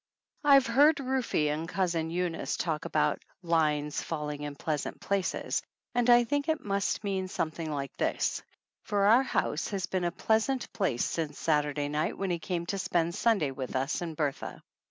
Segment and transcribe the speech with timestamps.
[0.43, 5.61] I've heard Rufe and Cousin Eunice talk about "lines falling in pleasant places,"
[5.93, 8.41] and I think it must mean something like this,
[8.83, 12.79] for our house has been a pleasant place since Saturday night when he came to
[12.79, 14.63] spend Sunday with us and Bertha.